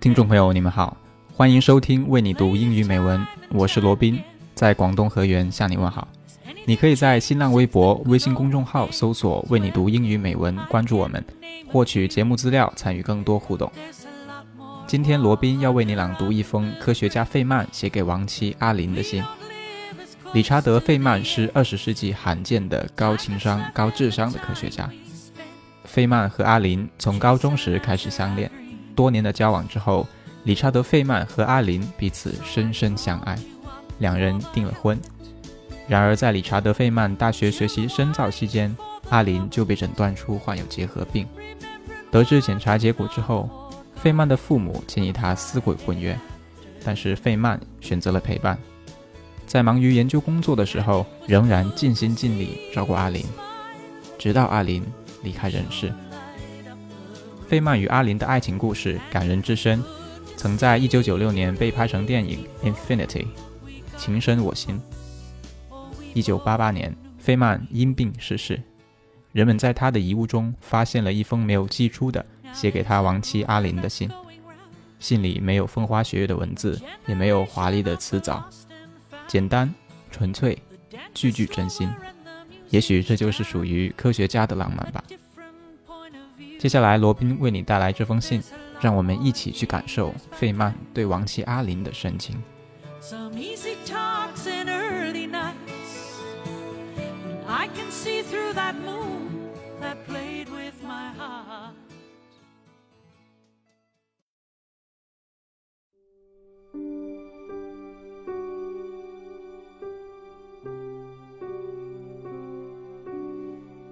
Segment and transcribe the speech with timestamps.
[0.00, 0.96] 听众朋友，你们好，
[1.34, 4.20] 欢迎收听为你读英语美文，我是罗宾，
[4.54, 6.06] 在广东河源向你问好。
[6.64, 11.24] 你可以在新浪微博、微信公众号搜索“为你读英语美文”，关注我们，
[11.68, 13.70] 获取节目资料，参与更多互动。
[14.86, 19.22] 今天，罗宾要为你朗读一封科学家费曼写给亡妻阿林的信。
[20.32, 24.90] 理查德·费曼是二十世纪罕见的高情商、高智商的科学家。
[25.96, 28.50] 费曼和阿林从高中时开始相恋，
[28.94, 30.06] 多年的交往之后，
[30.44, 33.34] 理查德·费曼和阿林彼此深深相爱，
[33.98, 35.00] 两人订了婚。
[35.88, 38.76] 然而，在理查德·费曼大学学习深造期间，
[39.08, 41.26] 阿林就被诊断出患有结核病。
[42.10, 43.48] 得知检查结果之后，
[43.94, 46.14] 费曼的父母建议他撕毁婚约，
[46.84, 48.58] 但是费曼选择了陪伴，
[49.46, 53.24] 在忙于研究工作的时候，仍然尽心尽力照顾阿林，
[54.18, 54.84] 直到阿林
[55.22, 55.92] 离开人世。
[57.48, 59.82] 费曼与阿林的爱情故事感人至深，
[60.36, 63.24] 曾在1996年被拍成电影《Infinity》，
[63.96, 64.80] 情深我心。
[66.14, 68.60] 1988年，费曼因病逝世，
[69.32, 72.24] 人们在他的遗物中发现了一封没有寄出的。
[72.52, 74.08] 写给他亡妻阿林的信，
[74.98, 78.48] 信里没有风花雪月的文字，也没有华丽的辞藻，
[79.26, 79.70] 简单
[80.10, 80.56] 纯粹，
[81.12, 81.86] 句句真心。
[82.70, 85.02] 也许这就是属于科学家的浪漫吧。
[86.58, 88.42] 接下来，罗宾为你带来这封信，
[88.80, 92.42] 让我们一起去感受费曼对亡妻阿林的深情。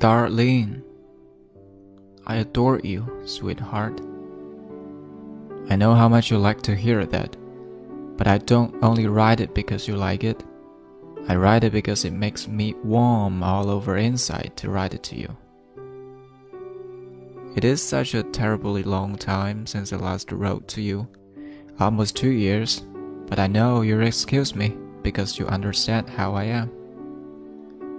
[0.00, 0.82] D'Arline,
[2.26, 4.00] I adore you, sweetheart.
[5.68, 7.36] I know how much you like to hear that,
[8.16, 10.42] but I don't only write it because you like it.
[11.28, 15.16] I write it because it makes me warm all over inside to write it to
[15.16, 15.36] you.
[17.54, 21.08] It is such a terribly long time since I last wrote to you,
[21.78, 22.86] almost two years,
[23.26, 26.72] but I know you'll excuse me because you understand how I am.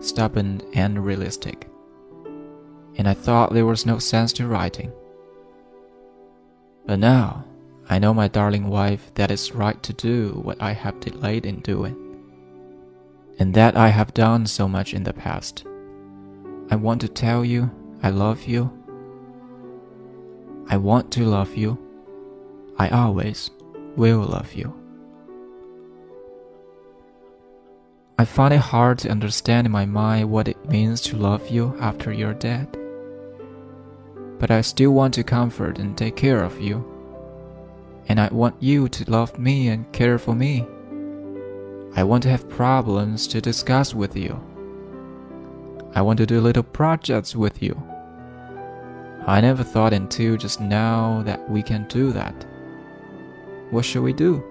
[0.02, 1.71] Stubborn and realistic
[2.97, 4.91] and I thought there was no sense to writing.
[6.85, 7.46] But now,
[7.90, 11.59] I know, my darling wife, that it's right to do what I have delayed in
[11.62, 11.96] doing,
[13.40, 15.66] and that I have done so much in the past.
[16.69, 17.69] I want to tell you
[18.03, 18.72] I love you.
[20.68, 21.78] I want to love you.
[22.78, 23.51] I always
[23.96, 24.74] will love you.
[28.18, 31.75] I find it hard to understand in my mind what it means to love you
[31.80, 32.78] after you're dead
[34.41, 36.84] but I still want to comfort and take care of you.
[38.07, 40.66] And I want you to love me and care for me.
[41.96, 44.41] I want to have problems to discuss with you.
[45.94, 47.80] I want to do little projects with you.
[49.28, 52.34] I never thought until just now that we can do that.
[53.69, 54.44] What should we do?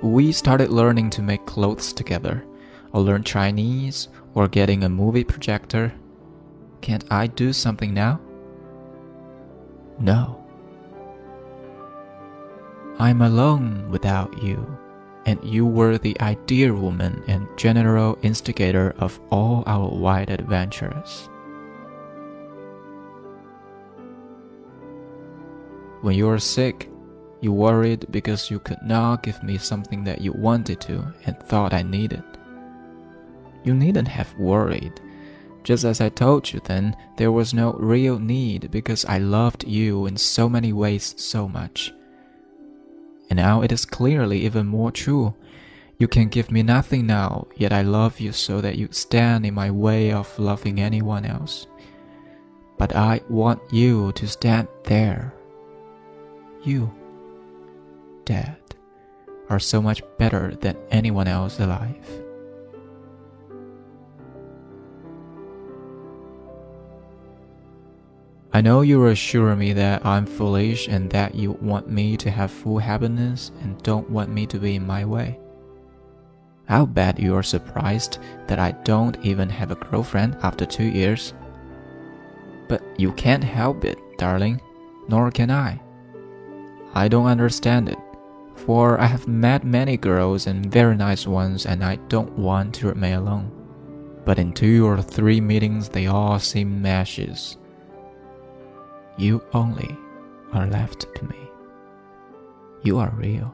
[0.00, 2.44] We started learning to make clothes together,
[2.92, 5.92] or learn Chinese, or getting a movie projector
[6.80, 8.20] can't I do something now?
[9.98, 10.44] No.
[12.98, 14.66] I'm alone without you,
[15.26, 21.28] and you were the ideal woman and general instigator of all our wide adventures.
[26.00, 26.88] When you were sick,
[27.40, 31.72] you worried because you could not give me something that you wanted to and thought
[31.72, 32.22] I needed.
[33.64, 35.00] You needn't have worried
[35.64, 40.06] just as I told you then, there was no real need because I loved you
[40.06, 41.92] in so many ways so much.
[43.30, 45.34] And now it is clearly even more true.
[45.98, 49.54] You can give me nothing now, yet I love you so that you stand in
[49.54, 51.66] my way of loving anyone else.
[52.78, 55.34] But I want you to stand there.
[56.62, 56.92] You,
[58.24, 58.56] dead,
[59.50, 62.27] are so much better than anyone else alive.
[68.50, 72.50] I know you assure me that I'm foolish and that you want me to have
[72.50, 75.38] full happiness and don't want me to be in my way.
[76.66, 81.34] I'll bet you're surprised that I don't even have a girlfriend after two years.
[82.68, 84.60] But you can't help it, darling,
[85.08, 85.80] nor can I.
[86.94, 87.98] I don't understand it,
[88.54, 92.88] for I have met many girls and very nice ones, and I don't want to
[92.88, 93.52] remain alone.
[94.24, 97.58] But in two or three meetings, they all seem meshes
[99.18, 99.98] You only
[100.52, 101.50] are left to me.
[102.82, 103.52] You are real.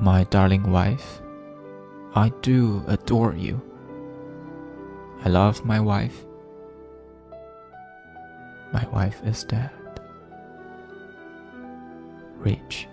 [0.00, 1.20] My darling wife,
[2.14, 3.60] I do adore you.
[5.22, 6.24] I love my wife.
[8.72, 9.70] My wife is dead.
[12.38, 12.88] Rich.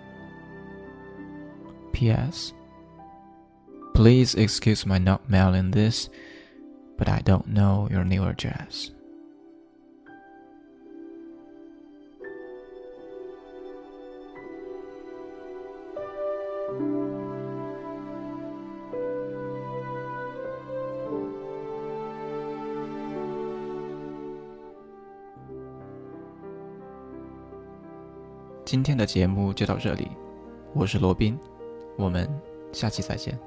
[1.94, 2.52] P.S.
[3.94, 6.10] Please excuse my not mailing this,
[6.96, 8.90] but I don't know your new address.
[28.64, 30.08] 今天的节目就到这里，
[30.74, 31.38] 我是罗斌，
[31.96, 32.28] 我们
[32.72, 33.38] 下期再见。